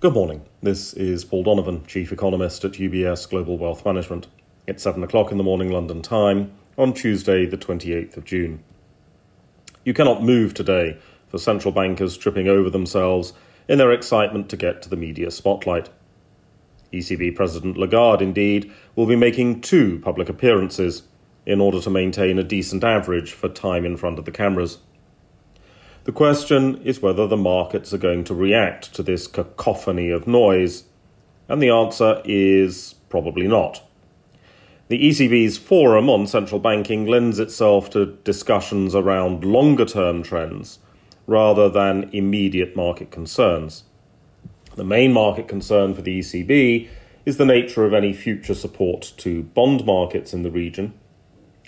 Good 0.00 0.14
morning. 0.14 0.42
This 0.62 0.94
is 0.94 1.24
Paul 1.24 1.42
Donovan, 1.42 1.84
Chief 1.84 2.12
Economist 2.12 2.64
at 2.64 2.74
UBS 2.74 3.28
Global 3.28 3.58
Wealth 3.58 3.84
Management. 3.84 4.28
It's 4.64 4.84
7 4.84 5.02
o'clock 5.02 5.32
in 5.32 5.38
the 5.38 5.42
morning 5.42 5.72
London 5.72 6.02
time 6.02 6.52
on 6.76 6.94
Tuesday, 6.94 7.46
the 7.46 7.58
28th 7.58 8.16
of 8.16 8.24
June. 8.24 8.62
You 9.84 9.92
cannot 9.92 10.22
move 10.22 10.54
today 10.54 11.00
for 11.26 11.38
central 11.38 11.74
bankers 11.74 12.16
tripping 12.16 12.46
over 12.46 12.70
themselves 12.70 13.32
in 13.66 13.78
their 13.78 13.90
excitement 13.90 14.48
to 14.50 14.56
get 14.56 14.82
to 14.82 14.88
the 14.88 14.94
media 14.94 15.32
spotlight. 15.32 15.90
ECB 16.92 17.34
President 17.34 17.76
Lagarde, 17.76 18.22
indeed, 18.22 18.72
will 18.94 19.06
be 19.06 19.16
making 19.16 19.62
two 19.62 19.98
public 19.98 20.28
appearances 20.28 21.02
in 21.44 21.60
order 21.60 21.80
to 21.80 21.90
maintain 21.90 22.38
a 22.38 22.44
decent 22.44 22.84
average 22.84 23.32
for 23.32 23.48
time 23.48 23.84
in 23.84 23.96
front 23.96 24.20
of 24.20 24.26
the 24.26 24.30
cameras. 24.30 24.78
The 26.08 26.12
question 26.12 26.80
is 26.84 27.02
whether 27.02 27.26
the 27.26 27.36
markets 27.36 27.92
are 27.92 27.98
going 27.98 28.24
to 28.24 28.34
react 28.34 28.94
to 28.94 29.02
this 29.02 29.26
cacophony 29.26 30.08
of 30.08 30.26
noise, 30.26 30.84
and 31.50 31.60
the 31.60 31.68
answer 31.68 32.22
is 32.24 32.94
probably 33.10 33.46
not. 33.46 33.82
The 34.88 34.98
ECB's 34.98 35.58
forum 35.58 36.08
on 36.08 36.26
central 36.26 36.60
banking 36.60 37.04
lends 37.04 37.38
itself 37.38 37.90
to 37.90 38.16
discussions 38.24 38.94
around 38.94 39.44
longer 39.44 39.84
term 39.84 40.22
trends 40.22 40.78
rather 41.26 41.68
than 41.68 42.08
immediate 42.14 42.74
market 42.74 43.10
concerns. 43.10 43.84
The 44.76 44.84
main 44.84 45.12
market 45.12 45.46
concern 45.46 45.92
for 45.94 46.00
the 46.00 46.20
ECB 46.20 46.88
is 47.26 47.36
the 47.36 47.44
nature 47.44 47.84
of 47.84 47.92
any 47.92 48.14
future 48.14 48.54
support 48.54 49.12
to 49.18 49.42
bond 49.42 49.84
markets 49.84 50.32
in 50.32 50.42
the 50.42 50.50
region 50.50 50.94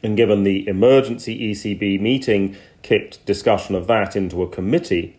and 0.02 0.16
given 0.16 0.44
the 0.44 0.66
emergency 0.66 1.52
ECB 1.52 2.00
meeting 2.00 2.56
kicked 2.82 3.24
discussion 3.26 3.74
of 3.74 3.86
that 3.86 4.16
into 4.16 4.42
a 4.42 4.48
committee, 4.48 5.16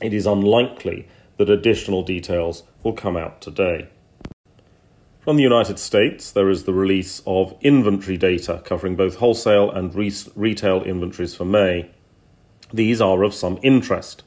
it 0.00 0.12
is 0.12 0.26
unlikely 0.26 1.06
that 1.36 1.50
additional 1.50 2.02
details 2.02 2.64
will 2.82 2.92
come 2.92 3.16
out 3.16 3.40
today. 3.40 3.88
From 5.20 5.36
the 5.36 5.42
United 5.42 5.78
States, 5.78 6.32
there 6.32 6.48
is 6.48 6.64
the 6.64 6.72
release 6.72 7.22
of 7.26 7.54
inventory 7.60 8.16
data 8.16 8.62
covering 8.64 8.96
both 8.96 9.16
wholesale 9.16 9.70
and 9.70 9.94
re- 9.94 10.12
retail 10.34 10.82
inventories 10.82 11.34
for 11.34 11.44
May. 11.44 11.90
These 12.72 13.00
are 13.00 13.22
of 13.22 13.34
some 13.34 13.58
interest. 13.62 14.22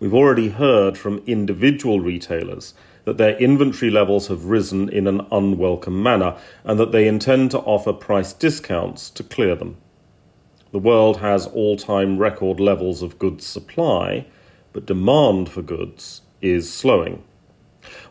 We've 0.00 0.14
already 0.14 0.48
heard 0.48 0.98
from 0.98 1.22
individual 1.26 2.00
retailers 2.00 2.74
that 3.04 3.16
their 3.16 3.36
inventory 3.38 3.90
levels 3.90 4.28
have 4.28 4.44
risen 4.44 4.88
in 4.88 5.06
an 5.06 5.26
unwelcome 5.32 6.02
manner 6.02 6.36
and 6.64 6.78
that 6.78 6.92
they 6.92 7.08
intend 7.08 7.50
to 7.50 7.58
offer 7.60 7.92
price 7.92 8.32
discounts 8.32 9.10
to 9.10 9.24
clear 9.24 9.54
them. 9.54 9.76
The 10.70 10.78
world 10.78 11.18
has 11.18 11.46
all 11.46 11.76
time 11.76 12.18
record 12.18 12.60
levels 12.60 13.02
of 13.02 13.18
goods 13.18 13.44
supply, 13.46 14.26
but 14.72 14.86
demand 14.86 15.48
for 15.48 15.62
goods 15.62 16.22
is 16.40 16.72
slowing. 16.72 17.22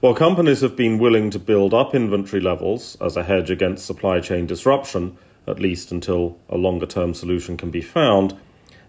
While 0.02 0.14
companies 0.14 0.62
have 0.62 0.76
been 0.76 1.00
willing 1.00 1.30
to 1.32 1.40
build 1.40 1.74
up 1.74 1.96
inventory 1.96 2.42
levels 2.42 2.98
as 3.00 3.16
a 3.16 3.24
hedge 3.24 3.50
against 3.50 3.86
supply 3.86 4.20
chain 4.20 4.46
disruption, 4.46 5.18
at 5.48 5.60
least 5.60 5.92
until 5.92 6.38
a 6.50 6.58
longer 6.58 6.86
term 6.86 7.14
solution 7.14 7.58
can 7.58 7.72
be 7.72 7.82
found, 7.82 8.38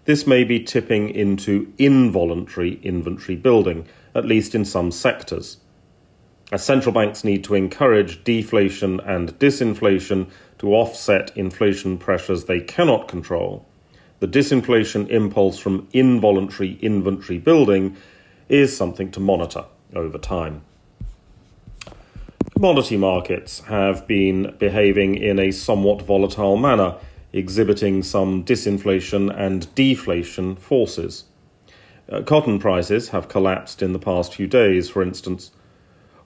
this 0.05 0.27
may 0.27 0.43
be 0.43 0.59
tipping 0.59 1.09
into 1.09 1.71
involuntary 1.77 2.79
inventory 2.83 3.37
building, 3.37 3.87
at 4.13 4.25
least 4.25 4.53
in 4.53 4.65
some 4.65 4.91
sectors 4.91 5.57
as 6.53 6.63
central 6.63 6.93
banks 6.93 7.23
need 7.23 7.43
to 7.43 7.55
encourage 7.55 8.23
deflation 8.23 8.99
and 8.99 9.39
disinflation 9.39 10.29
to 10.59 10.75
offset 10.75 11.35
inflation 11.35 11.97
pressures 11.97 12.45
they 12.45 12.59
cannot 12.59 13.07
control, 13.07 13.65
the 14.19 14.27
disinflation 14.27 15.09
impulse 15.09 15.57
from 15.57 15.87
involuntary 15.93 16.77
inventory 16.79 17.39
building 17.39 17.97
is 18.49 18.77
something 18.77 19.09
to 19.09 19.19
monitor 19.19 19.65
over 19.95 20.19
time. 20.19 20.61
Commodity 22.53 22.97
markets 22.97 23.61
have 23.61 24.05
been 24.05 24.55
behaving 24.59 25.15
in 25.15 25.39
a 25.39 25.49
somewhat 25.49 26.03
volatile 26.03 26.55
manner, 26.55 26.97
exhibiting 27.33 28.03
some 28.03 28.45
disinflation 28.45 29.35
and 29.35 29.73
deflation 29.73 30.55
forces. 30.55 31.23
Uh, 32.07 32.21
cotton 32.21 32.59
prices 32.59 33.09
have 33.09 33.27
collapsed 33.27 33.81
in 33.81 33.91
the 33.91 33.97
past 33.97 34.35
few 34.35 34.45
days, 34.45 34.87
for 34.87 35.01
instance 35.01 35.49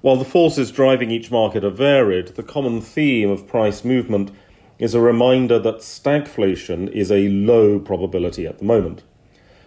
while 0.01 0.15
the 0.15 0.25
forces 0.25 0.71
driving 0.71 1.11
each 1.11 1.31
market 1.31 1.63
are 1.63 1.69
varied, 1.69 2.29
the 2.29 2.43
common 2.43 2.81
theme 2.81 3.29
of 3.29 3.47
price 3.47 3.83
movement 3.83 4.31
is 4.79 4.93
a 4.93 5.01
reminder 5.01 5.57
that 5.59 5.77
stagflation 5.77 6.89
is 6.91 7.11
a 7.11 7.29
low 7.29 7.79
probability 7.79 8.45
at 8.45 8.59
the 8.59 8.65
moment. 8.65 9.03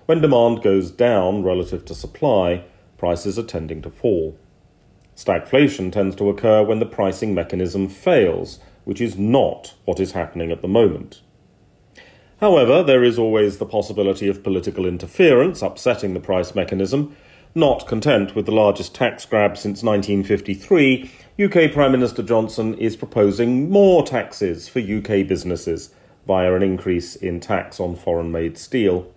When 0.06 0.20
demand 0.20 0.62
goes 0.62 0.90
down 0.90 1.42
relative 1.42 1.84
to 1.86 1.94
supply, 1.94 2.64
prices 2.96 3.38
are 3.38 3.44
tending 3.44 3.82
to 3.82 3.90
fall. 3.90 4.38
Stagflation 5.16 5.92
tends 5.92 6.16
to 6.16 6.28
occur 6.30 6.62
when 6.62 6.78
the 6.78 6.86
pricing 6.86 7.34
mechanism 7.34 7.88
fails, 7.88 8.60
which 8.84 9.00
is 9.00 9.18
not 9.18 9.74
what 9.84 10.00
is 10.00 10.12
happening 10.12 10.50
at 10.50 10.62
the 10.62 10.68
moment. 10.68 11.20
However, 12.40 12.82
there 12.82 13.04
is 13.04 13.18
always 13.18 13.58
the 13.58 13.66
possibility 13.66 14.26
of 14.26 14.42
political 14.42 14.86
interference 14.86 15.60
upsetting 15.60 16.14
the 16.14 16.20
price 16.20 16.54
mechanism, 16.54 17.14
not 17.54 17.86
content 17.86 18.34
with 18.34 18.46
the 18.46 18.52
largest 18.52 18.94
tax 18.94 19.24
grab 19.24 19.56
since 19.56 19.82
1953, 19.82 21.10
UK 21.42 21.72
Prime 21.72 21.92
Minister 21.92 22.22
Johnson 22.22 22.74
is 22.74 22.96
proposing 22.96 23.70
more 23.70 24.04
taxes 24.04 24.68
for 24.68 24.78
UK 24.78 25.26
businesses 25.26 25.90
via 26.26 26.54
an 26.54 26.62
increase 26.62 27.16
in 27.16 27.40
tax 27.40 27.80
on 27.80 27.96
foreign 27.96 28.30
made 28.30 28.56
steel. 28.56 29.12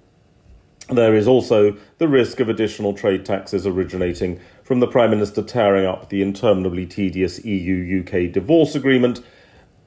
There 0.89 1.15
is 1.15 1.27
also 1.27 1.77
the 1.97 2.07
risk 2.07 2.39
of 2.39 2.49
additional 2.49 2.93
trade 2.93 3.25
taxes 3.25 3.67
originating 3.67 4.39
from 4.63 4.79
the 4.79 4.87
Prime 4.87 5.11
Minister 5.11 5.41
tearing 5.41 5.85
up 5.85 6.09
the 6.09 6.21
interminably 6.21 6.85
tedious 6.85 7.43
EU 7.45 8.01
UK 8.01 8.31
divorce 8.31 8.75
agreement, 8.75 9.21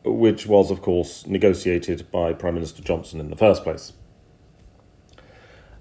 which 0.05 0.47
was, 0.47 0.71
of 0.71 0.83
course, 0.83 1.27
negotiated 1.27 2.11
by 2.11 2.33
Prime 2.33 2.55
Minister 2.55 2.83
Johnson 2.83 3.21
in 3.21 3.29
the 3.29 3.37
first 3.37 3.63
place. 3.63 3.93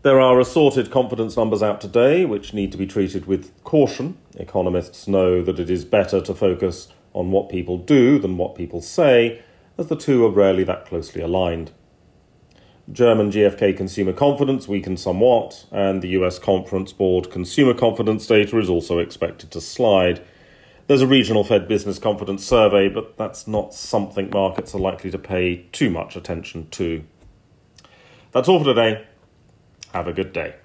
There 0.05 0.21
are 0.21 0.39
assorted 0.39 0.91
confidence 0.91 1.35
numbers 1.35 1.63
out 1.63 1.81
today 1.81 2.25
which 2.25 2.53
need 2.53 2.71
to 2.73 2.77
be 2.77 2.85
treated 2.85 3.25
with 3.25 3.51
caution. 3.63 4.19
Economists 4.35 5.07
know 5.07 5.41
that 5.41 5.57
it 5.57 5.67
is 5.67 5.83
better 5.83 6.21
to 6.21 6.35
focus 6.35 6.89
on 7.13 7.31
what 7.31 7.49
people 7.49 7.79
do 7.79 8.19
than 8.19 8.37
what 8.37 8.53
people 8.53 8.81
say, 8.81 9.41
as 9.79 9.87
the 9.87 9.95
two 9.95 10.23
are 10.23 10.29
rarely 10.29 10.63
that 10.63 10.85
closely 10.85 11.23
aligned. 11.23 11.71
German 12.91 13.31
GfK 13.31 13.75
consumer 13.75 14.13
confidence 14.13 14.67
weakened 14.67 14.99
somewhat, 14.99 15.65
and 15.71 16.03
the 16.03 16.09
US 16.09 16.37
Conference 16.37 16.93
Board 16.93 17.31
consumer 17.31 17.73
confidence 17.73 18.27
data 18.27 18.59
is 18.59 18.69
also 18.69 18.99
expected 18.99 19.49
to 19.49 19.59
slide. 19.59 20.21
There's 20.85 21.01
a 21.01 21.07
regional 21.07 21.43
Fed 21.43 21.67
business 21.67 21.97
confidence 21.97 22.45
survey, 22.45 22.89
but 22.89 23.17
that's 23.17 23.47
not 23.47 23.73
something 23.73 24.29
markets 24.29 24.75
are 24.75 24.79
likely 24.79 25.09
to 25.09 25.17
pay 25.17 25.65
too 25.71 25.89
much 25.89 26.15
attention 26.15 26.69
to. 26.69 27.03
That's 28.33 28.47
all 28.47 28.59
for 28.59 28.65
today. 28.65 29.03
Have 29.95 30.09
a 30.09 30.11
good 30.11 30.33
day. 30.33 30.64